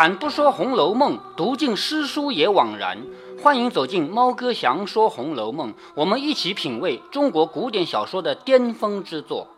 [0.00, 2.96] 开坛不说《红楼梦》，读尽诗书也枉然。
[3.42, 9.48] 欢迎走进猫哥祥说《红楼梦》，我们一起品味中国古典小说的巅峰之作。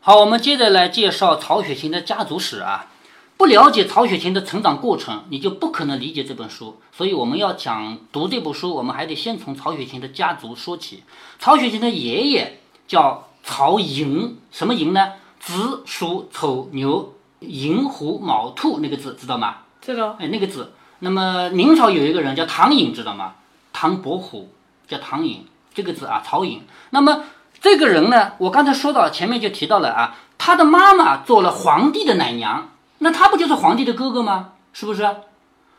[0.00, 2.90] 好，我们接着来介绍曹雪芹的家族史啊。
[3.36, 6.80] 不了解曹雪芹的成长过程，你就不可能理解这本书。
[6.90, 11.04] 所以我们要讲读这部书，我们还得先从曹雪芹的家族说起。
[11.38, 15.12] 曹雪芹的爷爷叫曹寅，什么寅呢？
[15.38, 19.56] 子鼠丑牛寅虎卯兔那个字知道吗？
[19.80, 20.16] 知道。
[20.18, 20.72] 哎，那个字。
[21.00, 23.34] 那么明朝有一个人叫唐寅，知道吗？
[23.72, 24.52] 唐伯虎
[24.86, 26.62] 叫唐寅，这个字啊，曹寅。
[26.90, 27.24] 那么
[27.60, 32.70] 这个人呢，我刚才说到前面就提到了啊，他的妈妈做了皇帝的奶娘。
[32.98, 34.52] 那他不就是皇帝的哥哥吗？
[34.74, 35.08] 是不是？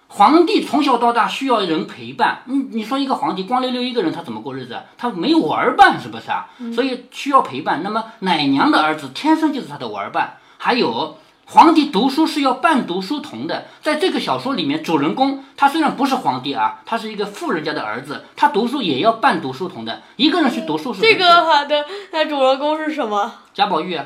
[0.08, 2.41] 皇帝从小到大需要人陪伴。
[2.45, 4.81] 你你说一个皇帝光溜溜一个人，他怎么过日子？
[4.97, 6.49] 他没有玩伴，是不是啊？
[6.73, 7.81] 所以需要陪伴。
[7.83, 10.38] 那么奶娘的儿子天生就是他的玩伴。
[10.58, 11.17] 还有
[11.52, 13.66] 皇帝读书是要伴读书童的。
[13.81, 20.02] 在这个小说里面，主人公他虽然不是皇帝啊，他是一个富人家的儿子，他读书也要伴读书童的。
[20.16, 23.33] 一个人去读书是这个好的，那主人公是什么？
[23.53, 24.05] 贾宝玉啊。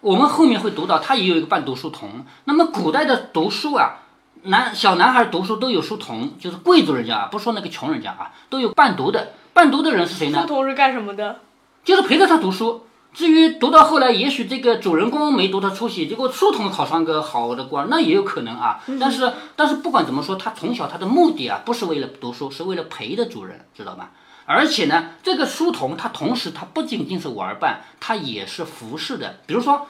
[0.00, 2.26] 我们后面会读到，他也有一个伴读书童。
[2.46, 3.98] 那么古代的读书啊，
[4.42, 9.34] 男小男孩读书都有书童，就是贵族人家啊，不说那个穷人家啊，都有伴读的。
[9.52, 10.40] 伴读的人是谁呢？
[10.40, 11.42] 书童是干什么的？
[11.84, 12.82] 就是陪着他读书。
[13.16, 18.78] 至于读到后来，也许这个主人公没读他出息，结果书童考上个好的官，那也有可能啊。
[19.00, 24.10] 但是但是不管怎么说，他从小他的目的啊，不是为了读书，是为了陪着主人，知道吧？
[24.44, 29.40] 而且呢，这个书童他同时他不仅仅是玩伴，他也是服侍的。
[29.46, 29.86] 比如说。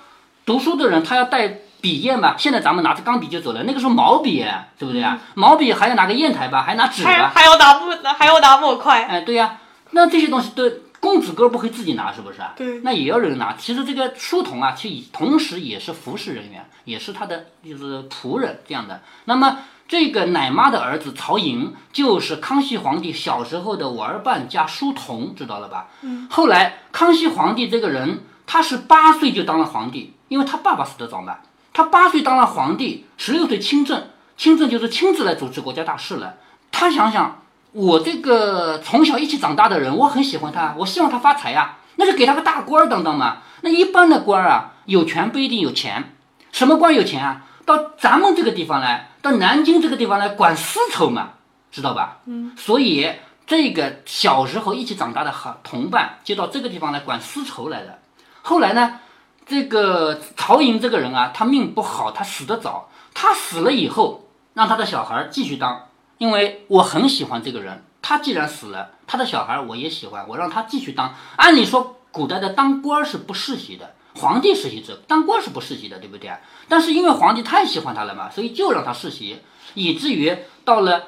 [0.46, 1.48] 读书的人他要带
[1.80, 2.36] 笔砚吧？
[2.38, 4.46] 现在咱们拿着钢笔就走了，那个时候毛笔，
[4.78, 5.18] 对不对啊？
[5.34, 6.62] 毛笔还要拿个砚台吧？
[6.62, 7.32] 还拿纸吧？
[7.34, 9.02] 还要拿木，还要拿木块。
[9.06, 9.58] 哎，对呀，
[9.90, 10.70] 那这些东西都
[11.06, 12.52] 公子哥不可以自己拿，是不是啊？
[12.56, 12.80] 对。
[12.80, 13.52] 那也要人拿。
[13.52, 19.02] 其实这个书童啊，其实同时也是服侍人员，也是他的就是仆人这样的。
[19.26, 25.90] 那么这个奶妈的儿子曹寅，就是康熙皇帝小时候的玩伴加书童，知道了吧？
[26.02, 26.26] 嗯。
[26.28, 30.14] 后来康熙皇帝这个人，他是八岁就当了皇帝。
[30.28, 31.36] 因为他爸爸死得早嘛，
[31.72, 36.34] 他八岁当了皇帝，十六岁亲政，亲政就是亲自来主持国家大事了。
[36.72, 43.38] 他想想，我这个从小一起长大的人，我很喜欢他，我希望他发财呀，那就给他个大官当当嘛。
[43.62, 46.14] 那一般的官啊，有权不一定有钱，
[46.52, 47.46] 什么官有钱啊？
[47.64, 51.30] 到咱们这个地方来，到南京这个地方来管丝绸嘛，
[51.70, 52.18] 知道吧？
[52.26, 52.52] 嗯。
[52.56, 53.10] 所以
[53.46, 57.98] 这个小时候一起长大的好同伴，就到这个地方来管丝绸来了。
[58.42, 59.00] 后来呢？
[59.48, 62.88] 这个曹寅这个人啊，他命不好，他死得早。
[63.14, 65.85] 他死了以后，让他的小孩继续当，
[66.18, 67.84] 因为我很喜欢这个人。
[68.02, 71.12] 他既然死了，他的小孩我也喜欢，我让他继续当。
[71.34, 76.30] 按理说，古代的当官是不世袭的，皇帝世袭制，当官是不世袭的，对不对？
[76.68, 79.40] 但是因为皇帝太喜欢他了嘛，所以就让他世袭，
[79.74, 81.02] 以至于到了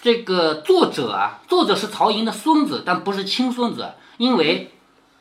[0.00, 4.72] 这个作者啊，作者是曹寅的孙子，但不是亲孙子，因为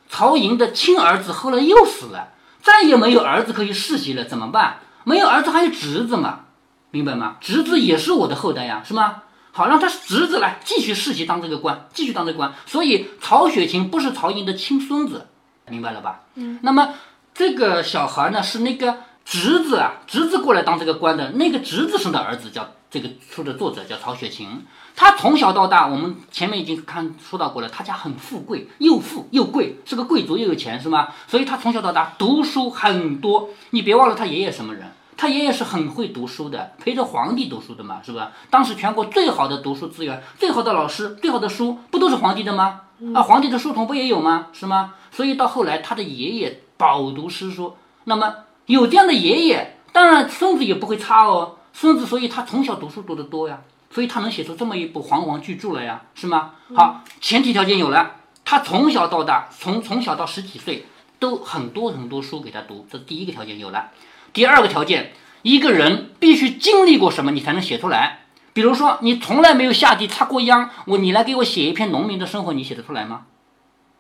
[0.07, 2.29] 曹寅的亲儿子后来又死了。
[2.61, 4.79] 再也没有儿子可以世袭了，怎么办？
[5.03, 6.45] 没有儿子还有侄子嘛，
[6.91, 7.35] 明白吗？
[7.41, 9.23] 侄子也是我的后代呀，是吗？
[9.57, 12.53] 好，让他侄子来继续世袭当这个官，继续当这个官。
[12.67, 15.25] 所以曹雪芹不是曹寅的亲孙子，
[15.67, 16.25] 明白了吧？
[16.35, 16.59] 嗯。
[16.61, 16.93] 那么
[17.33, 24.63] 这个小孩呢，是那个侄子啊，侄子过来当这个官的那个侄子生的儿子，叫这个书的作者叫曹雪芹。
[24.95, 31.07] 他从小到大，我们前面已经看说到过了，他家很富贵，又富又贵，是个贵族又有钱，是吗？
[31.27, 33.49] 所以他从小到大读书很多。
[33.71, 34.91] 你别忘了他爷爷什么人？
[35.17, 38.31] 他爷爷是很会读书的，陪着皇帝读书的嘛，是吧？
[38.49, 42.81] 当时全国最好的读书资源、最好的老师、最好的书，不都是皇帝的吗？
[43.13, 44.47] 啊，皇帝的书童不也有吗？
[44.53, 44.93] 是吗？
[45.11, 48.33] 所以到后来，他的爷爷饱读诗书，那么
[48.67, 51.57] 有这样的爷爷，当然孙子也不会差哦。
[51.73, 53.61] 孙子，所以他从小读书读得多呀。
[53.89, 56.51] 所以他能写出这么一部煌煌巨著来呀，是吗？
[56.75, 60.85] 好，前提条件有了，他从小到大，从从小到十几岁，
[61.19, 63.89] 都很多很多书给他读，这第一个条件有了。
[64.37, 68.19] 第二个条件，一个人必须经历过什么，你才能写出来。
[68.53, 73.25] 比如说，你从来没有下地插过秧，我你来给我写一篇农民的生活，你写得出来吗？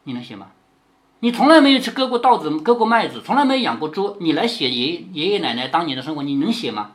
[0.03, 0.49] 你能写吗？
[1.21, 6.91] 你从来没有去割过稻子，割过麦子，从来没有养过猪，你来写爷爷爷奶奶当年的生活，你能写吗？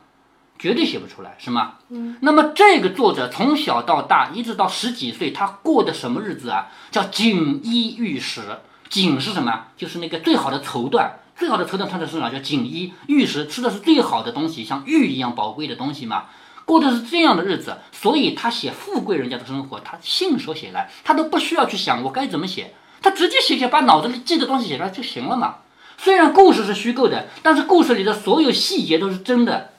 [0.57, 1.73] 绝对写不出来，是吗？
[1.89, 2.15] 嗯。
[2.21, 6.69] 那么这个作者从小到大，一直到十几岁，他过的什么日子啊？
[6.91, 8.39] 叫锦衣玉食。
[8.87, 9.65] 锦是什么？
[9.75, 11.09] 就是那个最好的绸缎，
[11.43, 16.27] 最好的绸缎穿在身上叫锦衣玉食，吃的是最好的东西，像玉一样宝贵的东西嘛。
[16.63, 25.55] 过的是这样的日子，所以他写富贵人家的生活，他信手写来，他都不需要去想我该怎么写，他直接写写，把脑子里记的东西写出来就行了嘛。
[25.97, 29.71] 虽然故事是虚构的，但是故事里的所有细节都是真的。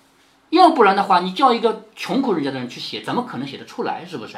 [0.50, 4.05] 要不然的话，你叫一个穷苦人家的人去写，怎么可能写得出来？
[4.05, 4.37] 是不是？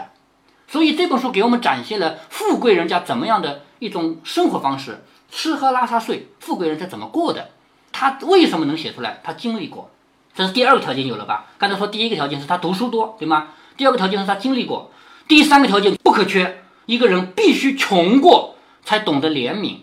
[0.68, 5.04] 所以这本书给我们展现了富贵人家怎么样的一种生活方式，
[5.36, 7.50] 吃喝拉撒睡，富贵人家怎么过的？
[7.92, 9.20] 他为什么能写出来？
[9.22, 9.90] 他经历过，
[10.34, 11.44] 这是第二个条件有了吧？
[11.58, 13.48] 刚才说第一个条件是他读书多，对吗？
[13.76, 14.90] 第二个条件是他经历过，
[15.28, 19.80] 第三个条件不可缺，一个人必须穷过才懂得怜悯。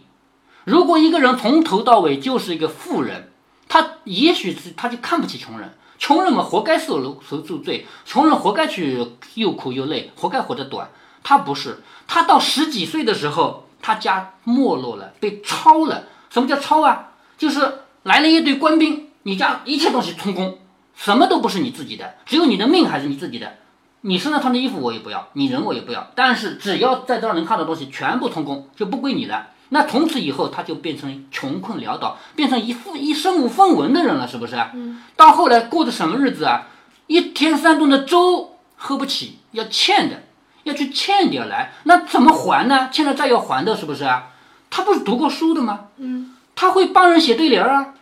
[0.63, 3.31] 如果一个人从头到尾就是一个富人，
[3.69, 5.75] 他也许是他就看不起穷人。
[5.99, 10.89] 穷人们活该受受受罪，穷人活该去又苦又累，活该活得短。
[11.21, 16.05] 他不是，他到十几岁的时候，他家没落了，被抄了。
[16.31, 17.11] 什么叫抄啊？
[17.37, 17.59] 就是
[18.01, 20.57] 来了一队官兵，你家一切东西充公，
[20.95, 23.57] 什么都不是你自己的，只有你的命还是你自己的。
[24.01, 29.49] 你身上穿的衣服我也不要，你人我也不要，但是只要在这儿能看到东西，全部充公，就不归你了。
[29.69, 34.55] 那从此以后，他就变成穷困潦倒，变成一副一身无分文的人了，是不是？
[34.73, 35.01] 嗯。
[35.15, 36.67] 到后来过的什么日子啊？
[37.07, 40.23] 一天三顿的粥喝不起，要欠的，
[40.63, 42.89] 要去欠点来，那怎么还呢？
[42.91, 44.29] 欠了债要还的，是不是啊？
[44.69, 45.85] 他不是读过书的吗？
[45.97, 46.35] 嗯。
[46.55, 47.93] 他会帮人写对联啊，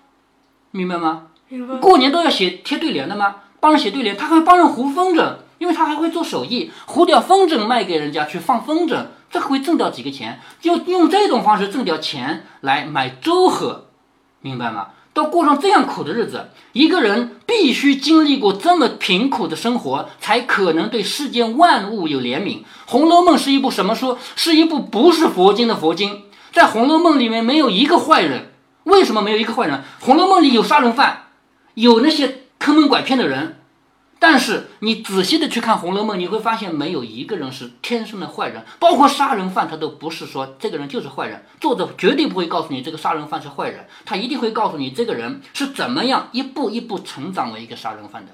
[0.72, 1.28] 明白吗？
[1.48, 1.76] 明白。
[1.78, 3.36] 过年都要写贴对联的吗？
[3.60, 9.06] 帮人写对联，他还帮人糊风筝，因为他还会做手艺，糊掉风筝卖给人家去放风筝。
[9.30, 13.86] 这会挣掉几个钱，就用这种方式挣掉钱来买粥喝，
[14.42, 14.90] 明白吗？
[15.14, 22.60] 都过上这样苦的日子，一个人必须经历过这么贫苦的生活，才可能对世间万物有怜悯。
[22.86, 24.18] 《红楼梦》是一部什么书？
[24.36, 26.24] 是一部不是佛经的佛经。
[26.54, 28.52] 在《红楼梦》里面没有一个坏人，
[28.84, 29.78] 为什么没有一个坏人？
[30.00, 31.24] 《红楼梦》里有杀人犯，
[31.74, 33.61] 有那些坑蒙拐骗的人。
[34.24, 41.44] 但是你仔细的去看《红楼梦》，你会发现没有一个人是天生的坏人，包括杀人犯，他都不是说这个人就是坏人。
[41.60, 48.34] 作者绝对不会告诉你这个杀人犯是坏人，他一定会告诉你这个人是怎么样一步一步成长为一个杀人犯的。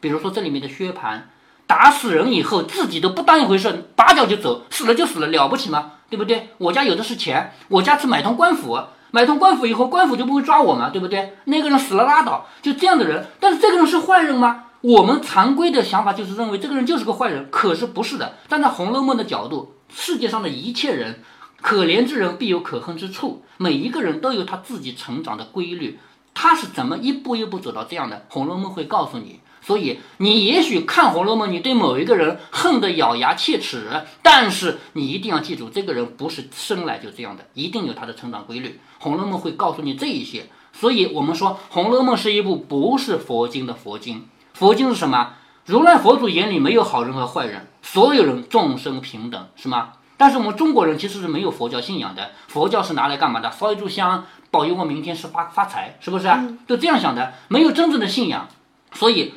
[0.00, 1.20] 比如说这里面的薛蟠，
[1.66, 5.92] 打死人以后自己都不当一回事，拔脚就走，死了就死了，了不起吗？
[6.08, 6.48] 对不对？
[6.56, 8.80] 我家有的是钱，我家是买通官府，
[9.10, 11.36] 买通官府以后，官府就不会抓我嘛，对不对？
[11.44, 13.26] 那个人死了拉倒，就这样的人。
[13.38, 14.62] 但是这个人是坏人吗？
[14.86, 18.36] 我们常规的想法就是认为这个人就是个坏人，可是不是的。
[18.46, 21.24] 站在《红楼梦》的角度，世界上的一切人，
[21.60, 25.98] 可怜之人必有可恨之处，每一个人都有他自己成长的规律。
[26.34, 28.16] 他是怎么一步一步走到这样的？
[28.32, 29.40] 《红楼梦》会告诉你。
[29.60, 33.90] 所以你也许看《红楼梦》，你对某一个人恨得咬牙切齿，
[34.22, 38.68] 但是你一定要记住，这个人不是生来就这样的，一定有他的成长规律。
[39.00, 40.46] 《红楼梦》会告诉你这一些。
[40.72, 44.22] 所以我们说，《红楼梦》是一部不是佛经的佛经。
[44.56, 45.34] 佛经是什么？
[45.66, 49.92] 如来佛祖眼里没有好人和坏人，所有人众生平等，是吗？
[50.16, 53.52] 但是我们中国人其实是没有佛教信仰的，佛教是拿来干嘛的？
[53.52, 56.26] 烧一炷香，保佑我明天是发发财，是不是？
[56.66, 58.48] 就这样想的，没有真正的信仰。
[58.94, 59.34] 所以，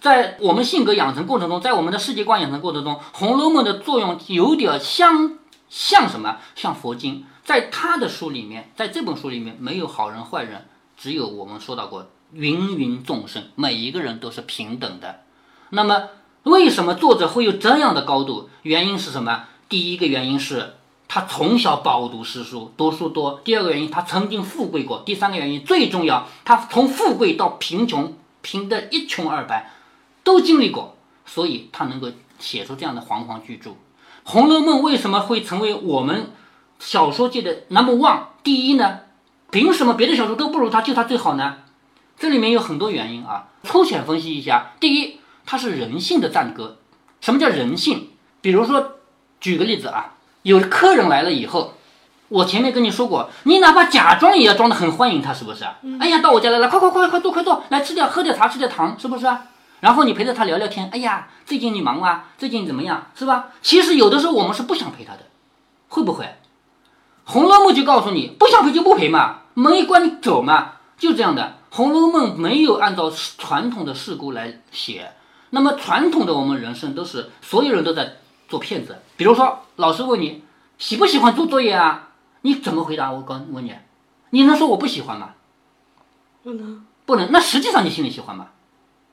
[0.00, 5.32] 在我们性格养成过程中，在我们的世界观养成过程中，《红楼梦》的作用有点像
[5.68, 6.38] 像什么？
[6.54, 10.66] 像佛经，在他的书里面，在这本书里面没有好人坏人，
[11.04, 12.06] 只有我们说到过。
[12.32, 15.20] 芸芸众生，每一个人都是平等的。
[15.68, 16.08] 那么，
[16.44, 18.48] 为什么作者会有这样的高度？
[18.62, 19.44] 原因是什么？
[19.68, 29.70] 第一个原因是他从小饱读诗书，读书多；第二个原因，他曾经富贵过；第三个原因，最重要，他从富贵到贫穷，贫得一穷二白，
[30.22, 30.96] 都经历过，
[31.26, 32.08] 所以他能够
[32.38, 33.70] 写出这样的煌煌巨著。
[34.24, 36.30] 《红楼梦》为什么会成为我们
[36.78, 39.00] 小说界的 number one 第一呢？
[39.54, 41.58] 凭什么别的小说都不如他，就他最好呢？
[42.18, 44.72] 这里面有很多原因啊，粗浅分析一下。
[44.80, 46.78] 第一，它是人性的赞歌。
[47.20, 48.08] 什么叫人性？
[48.40, 48.94] 比如说，
[49.40, 51.74] 举个例子啊，有客人来了以后，
[52.30, 55.64] 我前面跟你说过，你哪怕假装也要装得很欢迎他，是不是？
[56.00, 59.24] 哎呀，到我家来了，快快快快坐快坐，来吃点喝点茶吃点糖，是不是？
[59.78, 62.24] 然后你陪着他聊聊天，哎呀，最近你忙吗？
[62.36, 63.06] 最近怎么样？
[63.14, 63.50] 是吧？
[63.62, 65.20] 其实有的时候我们是不想陪他的，
[65.90, 66.24] 会不会？
[67.22, 71.42] 《红楼梦》就告诉你，不想陪就不陪嘛，门一关你走嘛，就这样的。
[71.76, 75.12] 《红楼梦》没有按照传统的事故来写，
[75.50, 78.18] 那么传统的我们人生都是所有人都在
[78.48, 78.98] 做骗子。
[79.16, 80.44] 比如说，老师问你
[80.78, 82.10] 喜不喜欢做作业啊？
[82.42, 83.10] 你怎么回答？
[83.10, 83.74] 我刚问你，
[84.30, 85.30] 你能说我不喜欢吗？
[86.42, 87.32] 不能，不能。
[87.32, 88.48] 那实际上你心里喜欢吗？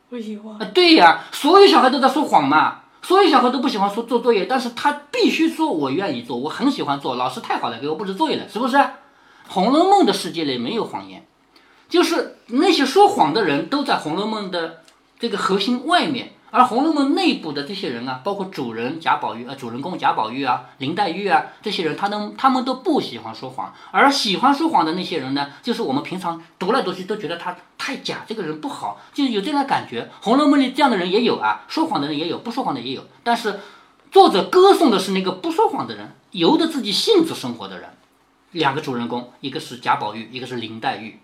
[0.09, 0.55] 不喜欢。
[0.61, 2.81] 啊，对呀，所有小孩都在说谎嘛。
[3.01, 7.15] 所有小孩都不喜欢说做作业，但是他必须说我愿意做，我很喜欢做。
[7.15, 8.77] 老师太好了，给我布置作业了，是不是？
[9.53, 11.25] 《红楼梦》的世界里没有谎言。
[11.89, 14.83] 就是那些说谎的人都在《红楼梦》的
[15.19, 30.03] 这个核心外面，而《红楼梦》内部的这些人啊，包括主人贾宝玉啊、主人公贾宝玉啊、林黛玉啊这些人，他都他们都不喜欢说谎，而喜欢说谎的那些人呢，就是我们平常读来读去都觉得他太假，这个人不好，就有这样的感觉。
[30.23, 33.03] 《红楼梦》里这样的人也有啊，说谎的人也有，不说谎的也有。
[33.21, 33.59] 但是
[34.11, 37.89] 作者歌颂的是那个不说谎的人，由着自己性子生活的人。
[38.51, 41.19] 两个主人公，一个是贾宝玉，一个是林黛玉。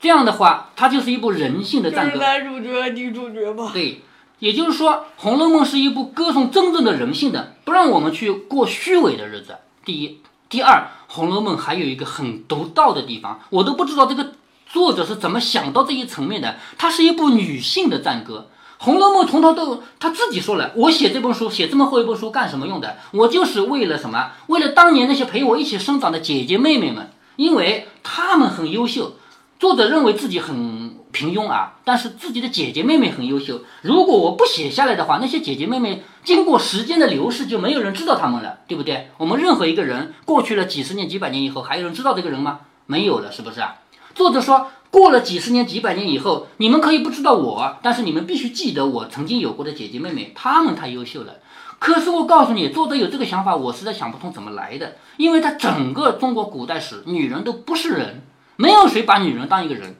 [0.00, 2.18] 这样的话，它就是一部人性的就是战歌。
[2.18, 3.70] 男主角、女主角吧？
[3.72, 4.00] 对，
[4.38, 9.58] 也就是说，《红楼梦》是一部歌颂真正的人性的，不让我们去过虚伪的日子。
[9.84, 14.32] 第一，第二，《红楼梦》还有一个很独到的地方，我都不知道这个
[14.66, 16.56] 作者是怎么想到这一层面的。
[16.78, 18.48] 它是一部女性的赞歌，
[18.82, 22.96] 《红楼梦》从头到他自己说了，我写这本书，写这么厚一本书干什么用的？
[23.10, 24.30] 我就是为了什么？
[24.46, 29.16] 为了当年那些陪我一起生长的姐姐妹妹们，因为她们很优秀。
[29.58, 33.60] 作者认为自己很平庸啊，但是自己的姐姐妹妹很优秀。
[33.82, 39.10] 如果我不写下来的话，那些姐姐妹妹经过时间的流逝，就没有人知道他们了，对不对？
[39.18, 42.60] 我们任何一个人过去了几十年、几百年以后，还有人知道这个人吗？
[42.86, 43.74] 没有了，是不是啊？
[44.14, 51.36] 作者说，过了几十年、几百年以后，你们可以不知道我，但是你们必须记得我曾经有过的姐姐妹妹，她们太优秀了。
[51.78, 58.22] 可是我告诉你，作者有这个想法，我实在想不通怎么来的，因为他整个中国古代史，女人都不是人。
[58.56, 59.96] 没有谁把女人当一个人，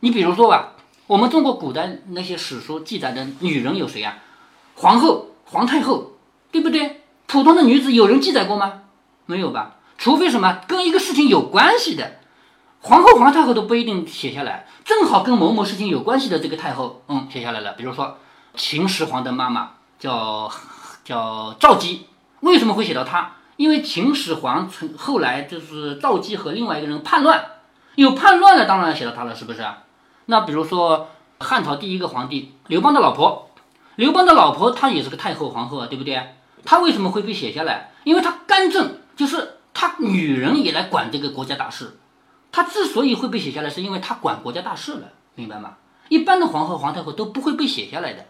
[0.00, 0.74] 你比如说吧，
[1.06, 4.18] 我们中国古代那些史书记载的女人有谁呀？
[4.74, 6.12] 皇后、皇太后，
[6.50, 7.00] 对不对？
[7.26, 8.82] 普通的女子有人记载过吗？
[9.24, 9.76] 没有吧？
[9.96, 12.16] 除非什么跟一个事情有关系的，
[12.86, 17.72] 皇后、皇太后都不一定写下来，正好跟某某事情有关系的这个太后，嗯，写下来了。
[17.72, 18.18] 比如说
[18.54, 20.52] 秦始皇的妈妈叫
[21.02, 22.04] 叫赵姬，
[22.40, 23.36] 为什么会写到她？
[23.56, 27.42] 因为秦始皇从后来就是赵姬和另外一个人叛乱。
[27.94, 29.64] 有叛乱了，当然写到她了，是不是？
[30.26, 31.08] 那比如说
[31.40, 33.48] 汉朝第一个皇帝刘邦的老婆，
[33.96, 36.22] 刘邦的老婆她也是个太后皇后啊，对不对？
[36.66, 37.92] 她为什么会被写下来？
[38.04, 41.96] 因为她干政，就是她女人也来管这个国家大事。
[42.54, 45.74] 他之所以会被写下来，是因为他管国家大事了，明白吗？
[46.08, 48.26] 一般的皇后、皇太后都不会被写下来的。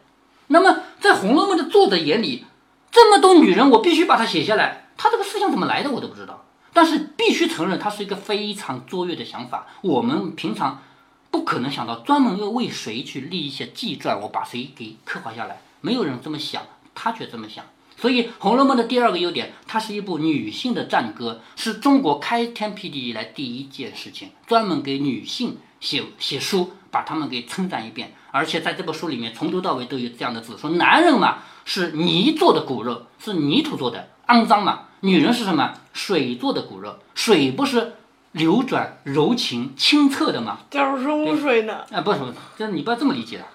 [0.46, 2.46] 那么在《红楼梦》的作者眼里，
[2.90, 6.46] 这么多女人，我必须把她写下来，她这个思想怎么来的，我都不知道。
[6.72, 9.66] 但是必须承认，她是一个非常卓越的想法。
[9.82, 10.82] 我们平常
[11.30, 16.62] 不可能想到专门要为谁去立一些纪传，我把谁给刻画下来，没有人这么想，
[16.94, 17.62] 他却这么想。
[17.96, 28.12] 所以《红楼梦》的第二个优点，它是一部女性的赞歌，是中国开天辟地以来第一件事情，专门给女性写写书，把她们给称赞一遍。
[28.30, 34.86] 而且在这部书里面，从头到尾都有这样的字，说男人嘛是泥做的骨肉，是泥土做的，肮脏嘛。
[35.00, 35.74] 女人是什么？
[35.92, 37.92] 水做的骨肉，水不是
[38.32, 40.58] 流转柔情清澈的吗？
[40.70, 41.84] 假如是污水呢？
[41.92, 43.46] 啊，不是不是，这你不要这么理解啊。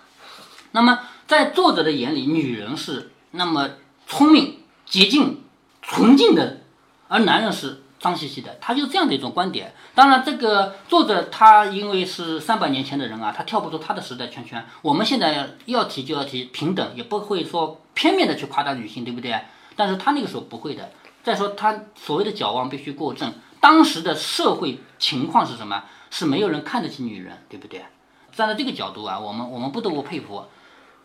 [0.72, 3.68] 那么在作者的眼里，女人是那么
[4.10, 5.44] 聪明、洁净、
[5.84, 6.62] 纯净的，
[7.08, 9.72] 而男人是脏兮兮的，他就这样的一种观点。
[9.94, 14.66] 当然，这个作者他因为是三百年前的人啊，他跳不出他的时代圈圈。
[14.82, 19.40] 我们现在要提就要提平等，也不会说片面的去夸大女性，对不对？
[19.76, 20.92] 但是他那个时候不会的。
[21.22, 25.84] 再说他所谓的矫枉必须过正，当时的社会情况是什么？
[26.10, 27.86] 是没有人看得起女人，对不对？
[28.32, 30.46] 站在这个角度啊，我们我们不得不佩服。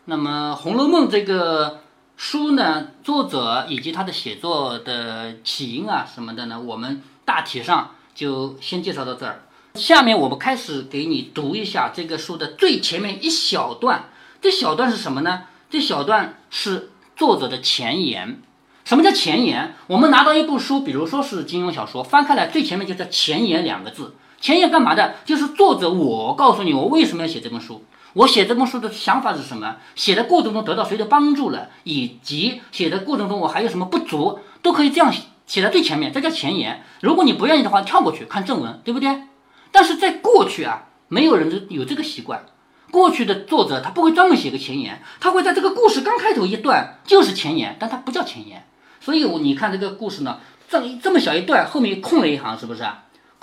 [0.05, 1.81] 那么《红楼梦》这个
[2.17, 9.43] 书呢，作者以及他的写作的起因啊什么的呢，我们大体上就先介绍到这儿。
[9.75, 14.09] 下面我们开始给你读一下这个书的最前面一小段。
[14.41, 15.43] 这小段是什么呢？
[15.69, 18.41] 这小段是作者的前言。
[18.85, 19.75] 什么叫前言？
[19.87, 24.15] 我们拿到一部书，比如说是金庸小说，翻开来最前面就叫前言两个字。
[24.39, 25.15] 前言干嘛的？
[25.25, 27.83] 就是作者我告诉你，我为什么要写这本书，
[28.15, 35.13] 我写这本书的想法是什么，写的过程中得到谁的帮助了，以及写的过程中我还有什么不足，都可以这样
[35.45, 36.81] 写在最前面，这叫前言。
[37.01, 39.23] 如果你不愿意的话，跳过去看正文，对不对？
[39.69, 42.45] 但是在过去啊，没有人有这个习惯。
[42.89, 48.65] 过去的作者他不会专门写个前言，他会在这个故事刚开头一段就是前言，但他不叫前言。
[49.01, 52.85] 所以，你看这个故事呢，这这么小一段，后面空了一行，是不是？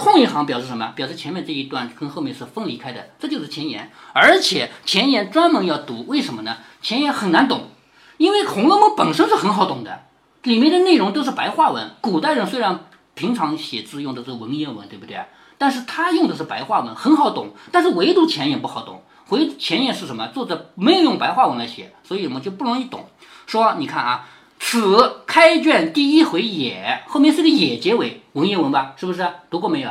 [0.03, 0.93] 空一行表示什么？
[0.97, 3.89] 表示前面这一段跟后面是分离开的，这就是前言。
[4.13, 6.57] 而且前言专门要读，为什么呢？
[6.83, 7.69] 前言很难懂，
[8.17, 10.07] 因为《红楼梦》本身是很好懂的，
[10.43, 11.89] 里面的内容都是白话文。
[12.01, 15.17] 古代人虽然平常写字用的是文言文，对不对？
[15.57, 17.55] 但是他用的是白话文，很好懂。
[17.71, 19.05] 但是唯独前言不好懂。
[19.29, 20.27] 回前言是什么？
[20.35, 23.07] 作者没有用白话文来写，所以我们就不容易懂。
[23.47, 24.29] 说，你看啊。
[24.65, 29.29] 此开卷第一回也，后面是个也结尾，文言文吧，是不是？
[29.51, 29.91] 读过没有？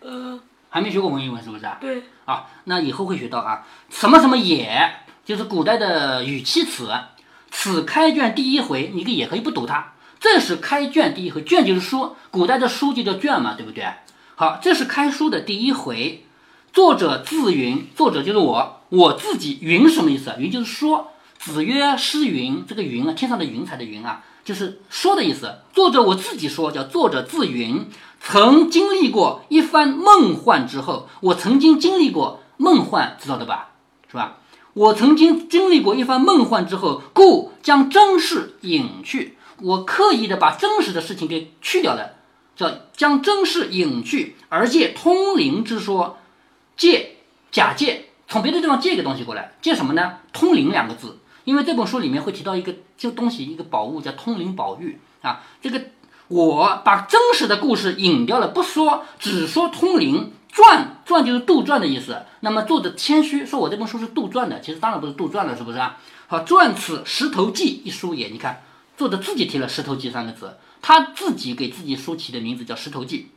[0.00, 1.66] 呃，还没学过文言文，是不是？
[1.80, 2.02] 对。
[2.26, 4.92] 啊，那以后会学到啊，什么什么也，
[5.24, 6.92] 就是古代的语气词。
[7.50, 13.84] 此开卷第一回，你个也可以不读它，这是开卷第一回，卷就是书，古代的书就叫卷嘛，对不对？
[14.36, 16.24] 好，这是开书的第一回，
[16.72, 20.36] 作者自云，作者就是我，我自己云什么意思啊？
[20.38, 21.10] 云就是说。
[21.52, 25.58] 子曰：“诗云，这个云啊，天上的云彩的云啊，就是说的意思。
[25.74, 27.86] 作者我自己说，叫作者自云，
[28.18, 33.72] 曾经历过一番梦幻之后，我曾经经历过梦幻，知道的吧？
[34.10, 34.38] 是吧？
[34.72, 39.36] 我曾经经历过一番梦幻之后，故将真事隐去。
[39.60, 42.14] 我刻意的把真实的事情给去掉了，
[42.56, 46.16] 叫将真事隐去，而借通灵之说，
[46.74, 47.16] 借
[47.52, 50.20] 假借从别的地方借个东西过来，借什么呢？
[50.32, 55.42] 通灵两个字。”因为这本书里面会提到一个就东西，一个宝物叫通灵宝玉啊。
[55.62, 55.80] 这个
[56.28, 62.22] 我把真实的故事隐掉了，不说，只说通灵传，传就是杜撰的意思。
[62.40, 65.98] 那么作者谦虚说，我这本书是杜撰的，其实当然不是杜撰了，是不是啊？
[66.26, 68.62] 好，传此《石头记》一书也，你看
[68.96, 73.28] 作者自己提了《石头记》三个字，他自己给自己书起的名字叫《石头记》，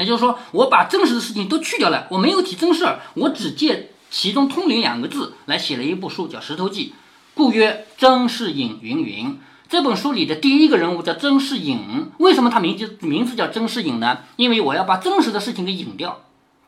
[0.00, 6.92] 也就是说，我把真实的事情都去掉了，我没有提真事儿，我只借其中通灵两个字来写了一部书，叫《石头记》。
[7.34, 9.40] 故曰曾是隐云云。
[9.68, 14.18] 这本书里的第一个人物叫曾是隐，为什么他名字名字叫曾是隐呢？
[14.36, 16.20] 因为我要把真实的事情给隐掉，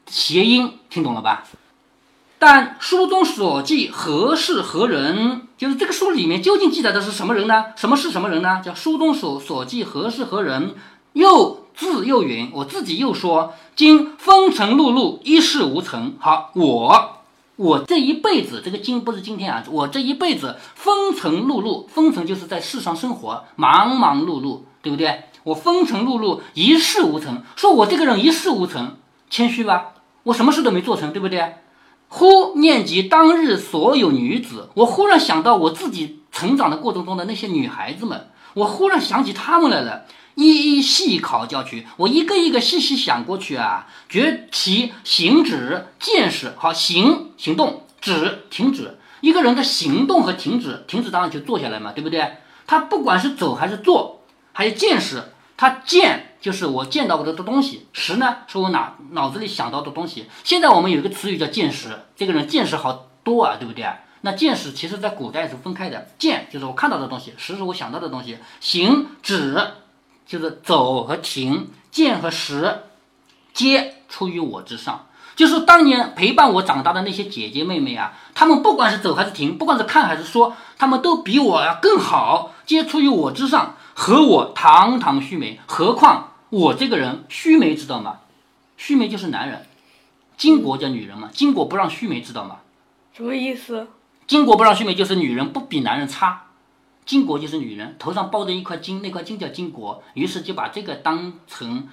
[0.08, 1.44] 谐音听懂了吧？
[2.40, 5.42] 但书中所记何事何人？
[5.56, 7.66] 就是这个书里面究竟记载的是什么人呢？
[7.76, 8.60] 什么是什么人呢？
[8.64, 10.74] 叫书中所所记何事何人？
[11.12, 16.16] 又自又云，我自己又说，今风尘碌碌，一事无成。
[16.18, 17.12] 好，我。
[17.56, 25.24] 我这一辈子，这个今不是今天啊，我这一辈子风尘碌碌，风尘就是在世上生活，忙忙碌碌，对不对？
[25.42, 27.42] 我风尘碌碌，一事无成。
[27.56, 28.96] 说我这个人一事无成，
[29.30, 29.94] 谦虚吧？
[30.24, 31.54] 我什么事都没做成，对不对？
[32.08, 40.06] 忽念及当日所有女子，我忽然想到我自己成长的过程中的那些女孩子们，我忽然想起他们来了。
[40.34, 52.36] 一一细考教去，我一个一个细细想过去啊，觉其行止见识好行行动止停止，一个人的行动和停止，停止当然就坐下来嘛，对不对？
[52.66, 54.20] 他不管是走还是坐，
[54.52, 55.22] 还有见识，
[55.56, 60.26] 他见就是我见到过的东西，识呢是我脑脑子里想到的东西。
[60.44, 63.86] 现在我们有一个词语叫见识，这个人见识好多啊，对不对？
[64.26, 69.56] 那见识其实在古代是分开的，见就是我看到的东西，识是我想到的东西，行止。
[70.26, 72.80] 就是走和停，见和识，
[73.54, 75.06] 皆出于我之上。
[75.36, 85.60] 就是当年陪伴我长大的那些姐姐妹妹啊，她们不管是走还是停，不管是看还是说，她们都比我更好，皆出于我之上，和我堂堂须眉。
[85.66, 88.18] 何况我这个人须眉知道吗？
[88.76, 89.64] 须眉就是男人，
[90.36, 92.56] 巾帼叫女人嘛，巾帼不让须眉知道吗？
[93.12, 93.86] 什么意思？
[94.28, 96.42] 巾帼不让须眉就是女人不比男人差。
[97.06, 101.88] 巾帼就是女人头上包着一块巾，那块巾叫巾帼，于是就把这个当成，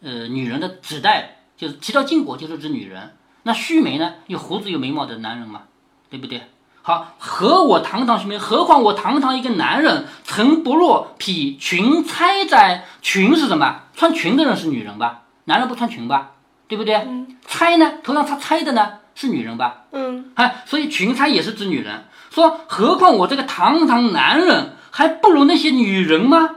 [0.00, 3.16] 呃，女人的指代，就是提到巾帼就是指女人。
[3.42, 4.14] 那须眉呢？
[4.28, 5.62] 有胡子有眉毛的男人嘛，
[6.08, 6.42] 对不对？
[6.82, 12.84] 好，和我堂堂须眉，何况我堂堂一个男人，曾不若匹裙钗哉？
[13.00, 13.82] 裙是什么？
[13.94, 15.22] 穿裙的人是女人吧？
[15.46, 16.34] 男人不穿裙吧？
[16.68, 17.04] 对不对？
[17.44, 17.94] 钗呢？
[18.04, 19.00] 头上插钗的呢？
[19.14, 19.84] 是女人吧？
[19.92, 22.04] 嗯，哎，所以裙钗也是指女人。
[22.30, 26.50] 说，何况我这个堂堂男人还不如那些女人吗？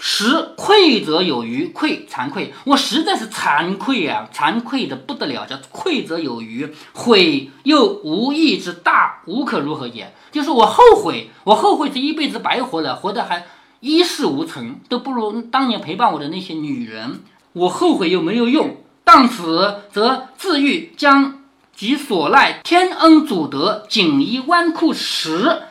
[0.00, 10.14] 实愧则有余，愧惭愧，我实在是惭愧啊，惭愧的不得了，叫愧则有余，悔又无益之大，无可如何也。
[10.30, 13.46] 就是我后悔，我后悔这一辈子白活了，活得还
[13.80, 17.22] 一事无成，都不如当年陪伴我的那些女人。
[17.54, 21.37] 我后悔又没有用，当此则自欲将。
[21.78, 25.62] 即所赖天恩祖德，锦衣纨绔时，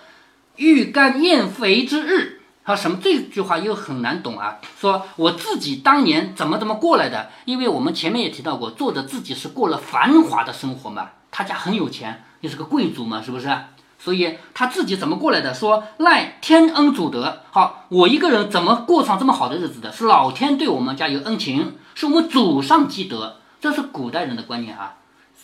[0.55, 2.39] 欲干燕肥之日。
[2.63, 2.99] 他什么？
[3.03, 4.59] 这句话又很难懂啊！
[4.79, 7.29] 说我自己当年怎么怎么过来的？
[7.43, 13.53] 因为我们前面也提到过，作者自己是过了繁华的生活嘛，他家很有钱，又是个贵族嘛，是不是？
[13.99, 15.53] 所以他自己怎么过来的？
[15.53, 17.41] 说赖天恩祖德。
[17.51, 19.91] 好，我一个人怎么过上这么好的日子的？
[19.91, 24.93] 是老天对我们家有恩情，是我们祖上积德，这是古代人的观念啊。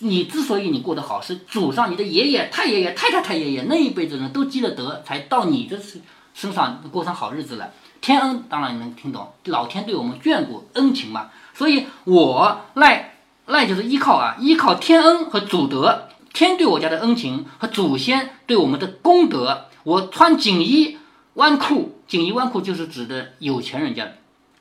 [0.03, 6.01] 你之所以你过得好，是祖上你的爷爷、太爷爷、太太太爷爷那一辈子人都积了德，才到你这身
[6.33, 7.71] 身上过上好日子了。
[8.01, 11.29] 天恩当然能听懂，老天对我们眷顾恩情嘛。
[11.53, 19.67] 所以我赖赖就是依靠啊，依靠天恩和祖德，天对我家的恩情和祖先对我们的功德。
[19.83, 20.97] 我穿锦衣
[21.35, 24.05] 纨绔，锦衣纨绔就是指的有钱人家，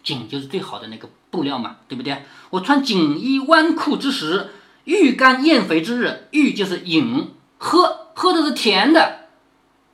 [0.05, 2.23] 锦就是最好的那个布料嘛，对不对？
[2.51, 4.51] 我穿锦衣纨绔之时。
[4.85, 9.27] 欲干厌肥之日，欲就是饮喝，喝的是甜的，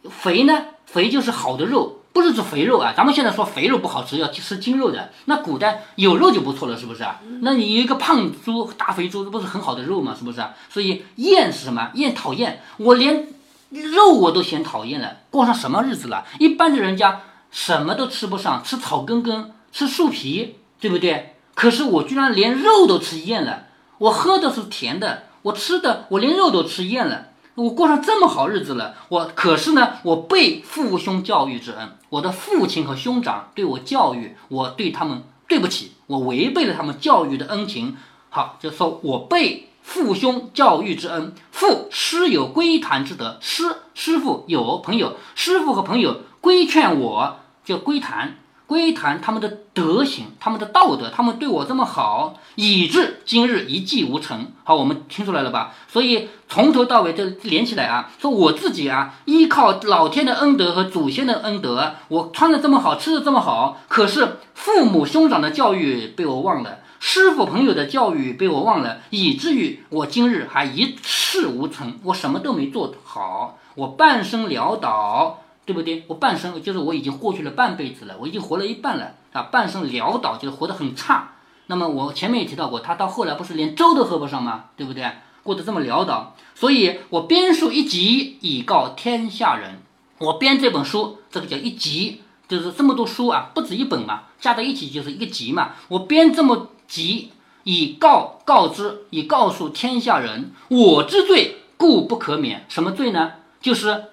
[0.09, 5.13] 肥呢，肥就是好的肉，不不是指肥肉啊，咱们现在说肥肉不好吃，要吃精肉的。
[5.27, 7.21] 那古代有肉就不错了，是不是啊？
[7.43, 10.17] 那你一个胖猪、大肥猪，这不是很好的肉吗？
[10.19, 10.53] 是不是啊？
[10.69, 11.93] 所以厌是什么？
[11.95, 13.29] 厌讨厌，我连
[13.71, 16.25] 肉我都嫌讨厌了，过上什么日子了？
[16.41, 17.21] 一般的人家
[17.53, 21.37] 什么都吃不上，吃草根根，吃树皮，对不对？
[21.55, 23.67] 可是我居然连肉都吃厌了，
[23.99, 27.27] 我喝的是甜的，我吃的我连肉都吃厌了。
[27.55, 37.97] 我过上这么好日子了，我可是呢，我背父兄教育之恩，我的父亲和兄长对我教育，我对他们对不起，我违背了他们教育的恩情。
[38.31, 48.37] 好，就说我背父兄教育之恩，父师有归谈之德，师师傅有朋友，师傅和朋友规劝我，就归谈。
[48.69, 54.53] 归谈他们的德行，他们的道德，他们对我这么好，以致今日一计无成。
[54.63, 55.73] 好，我们听出来了吧？
[55.89, 75.39] 所以从头到尾都连起来啊，说我自己啊，依靠老天的恩德和祖先的恩德，我穿的这么好，吃的这么好，可是父母兄长的教育被我忘了，师傅朋友的教育被我忘了，以至于我今日还一事无成，我什么都没做好，我半生潦倒。
[75.69, 76.03] 对不对？
[76.07, 79.43] 我半生就是我已经过去了半辈子了，我已经活了一半了啊！
[79.53, 81.33] 半生潦倒，就是活得很差。
[81.67, 84.71] 那么我前面也提到过，他到后来不是连粥都喝不上吗？
[84.79, 85.05] 对不对？
[85.43, 89.83] 过得这么潦倒，所以我编书一集以告天下人。
[90.21, 95.73] 我编这本书，这个叫一集，就是这么多书啊，不止一本嘛，加在一起就是一个集嘛。
[95.89, 97.33] 我编这么集，
[97.65, 102.65] 以告告知，以告诉天下人，我之罪故不可免。
[102.71, 103.33] 什么罪呢？
[103.61, 104.05] 就是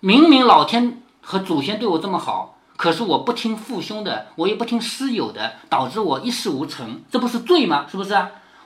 [0.00, 1.02] 明明老天。
[1.24, 7.86] 和祖先对我这么好，可是我不听父兄的，我也不听师友的，导致我一事无成，这不是罪吗？
[7.90, 8.14] 是不是？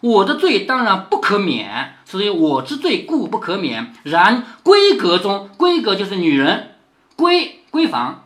[0.00, 3.94] 我的罪当然不可免，所以我之罪故不可免。
[4.02, 6.74] 然闺阁中，闺阁就是女人，
[7.16, 8.24] 闺闺房，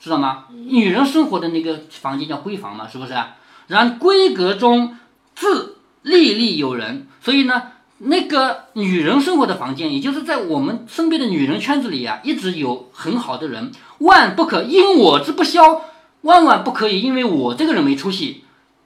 [0.00, 0.44] 知道吗？
[0.50, 3.14] 女人生活的那个房间叫闺房嘛，是不是？
[3.66, 4.96] 然闺阁中
[5.34, 7.73] 自历历有人，所以呢。
[7.98, 13.70] 那个女人生活的房间，也就是在我们身边的女人圈子里啊，一直有很好的人。
[13.98, 15.82] 万不可因我之不肖，
[16.22, 18.42] 万万不可以因为我这个人没出息，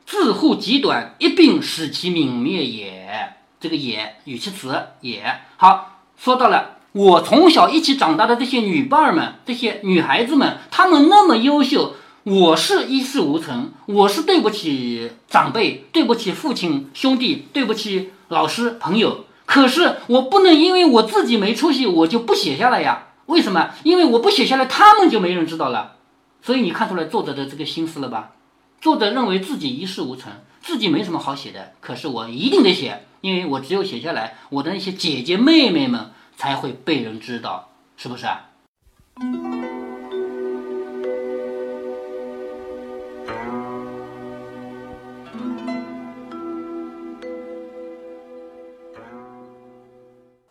[0.06, 3.34] 自护极短，一并使其泯灭也。
[3.58, 5.24] 这个也语气词也
[5.56, 6.02] 好。
[6.16, 11.94] 说到了我从小一起长大的这些女伴儿们，这些女孩子们，她们那么优秀，
[12.24, 18.10] 我是一事无成，我是对不起长辈，对不起父亲兄弟，对不起。
[18.28, 23.08] 老师、朋友，可是我不能因为我自己没出息，我就不写下来呀？
[23.26, 23.70] 为什么？
[23.82, 25.96] 因为我不写下来，他们就没人知道了。
[26.42, 28.32] 所以你看出来作者的这个心思了吧？
[28.80, 38.44] 作者认为自己一事无成，自己没什么好写的，可是我一定得写，因为我只有写下来，我的那些姐姐妹妹们才会被人知道，是不是啊？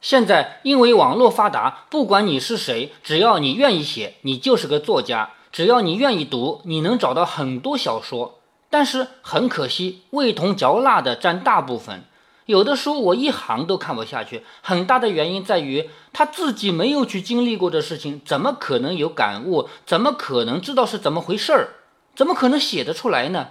[0.08, 8.40] 现在因为网络发达，不管你是谁，只要你愿意写，你就是个作家；只要你愿意读，你能找到很多小说。
[8.70, 12.06] 但是很可惜，味同嚼蜡的占大部分。
[12.46, 19.68] 有的书我一行都看不下去，很大的原因在于他自己没有去经历过的事情，怎么可能有感悟？
[19.86, 21.68] 怎么可能知道是怎么回事儿？
[22.16, 23.50] 怎么可能写得出来呢？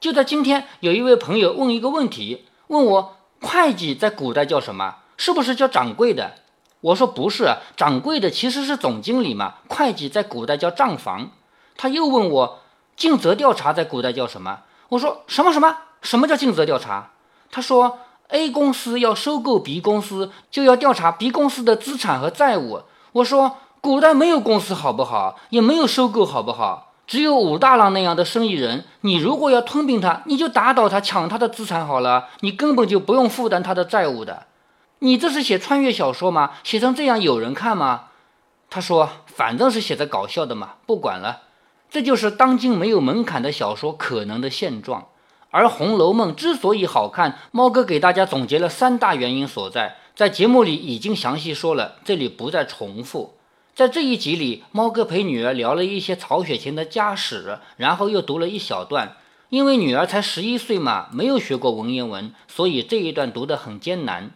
[0.00, 4.96] 就在今天，有一位朋友问一个问题，问我会计在古代叫什么？
[5.24, 6.32] 是不是叫掌柜的？
[6.80, 9.54] 我说不是，掌柜的其实是总经理嘛。
[9.68, 11.30] 会计在古代叫账房。
[11.76, 12.58] 他又问我，
[12.96, 14.62] 尽责调查在古代叫什么？
[14.88, 15.76] 我说什么什么？
[16.02, 17.10] 什么叫尽责调查？
[17.52, 22.80] 他说 A 公司要收购 B 公司，就要调查 B 公司的资产和债务。
[23.12, 25.38] 我说古代没有公司好不好？
[25.50, 26.94] 也没有收购好不好？
[27.06, 28.86] 只有武大郎那样的生意人。
[29.02, 34.46] 你如果要吞并他，你就打倒他，抢他的资产好了，你根本就不用负担他的债务的。
[35.04, 36.52] 你这是写穿越小说吗？
[36.62, 38.04] 写成这样有人看吗？
[38.70, 41.42] 他说：“反正是写的搞笑的嘛，不管了。”
[41.90, 45.08] 这就是当今没有门槛的小说可能的现状。
[45.50, 53.34] 而《红楼梦》之所以好看，猫哥给大家总结了三大原因所在，在节目里已经详细说了，这里不再重复。
[53.74, 59.16] 在这一集里，猫哥陪女儿聊了一些曹雪芹的家史，然后又读了一小段。
[59.48, 64.30] 因为女儿才十一岁嘛，没有学过文言文，所以这一段读得很艰难。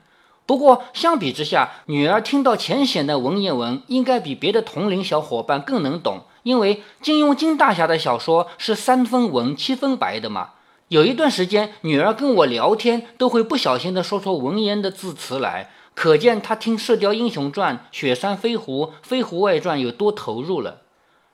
[0.47, 10.51] 不过，相比之下，女儿听到浅显的文言文，应该比别的同龄小伙伴更能懂，因为金庸金大侠的小说是三分文七分白的嘛。
[10.87, 20.83] 有一段时间，女儿跟我聊天都会不小心的说出文言的字词来，可见她听《射雕英雄传》《雪山飞狐》《飞狐外传》有多投入了。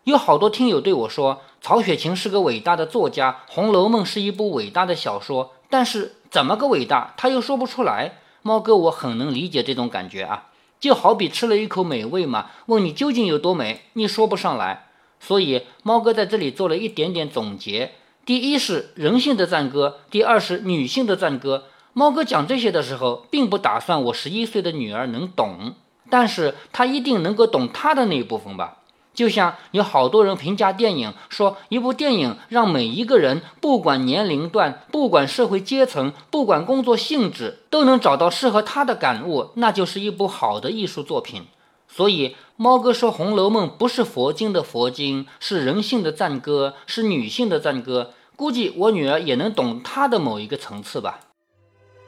[0.04, 8.20] 有好多听友对我说，曹雪芹是个伟大的作家，《红楼梦》是一部伟大的小说，但是怎么个伟大，他又说不出来。
[8.42, 10.48] 猫哥，我很能理解这种感觉啊，
[10.80, 14.86] 就好比吃了一口美味嘛，问你究竟有多美，你说不上来。
[15.20, 17.92] 所以猫哥在这里做了一点点总结：
[18.26, 21.64] 第一是人性的赞歌，第二是女性的赞歌。
[21.92, 25.74] 猫哥讲这些的时候，并不打算我十一岁的女儿能懂，
[26.10, 28.78] 但是她一定能够懂她的那一部分吧。
[29.14, 41.42] 就像有好多人评价电影，说一部电影让每一个人，不管年龄段，不管社会阶层，不管工作性质，都能找到适合他的感悟，那就是一部好的艺术作品。
[41.88, 48.12] 所以，猫哥说《红楼梦》不是佛经的佛经，是人性的赞歌，是女性的赞歌。
[48.34, 51.20] 估计我女儿也能懂他的某一个层次吧。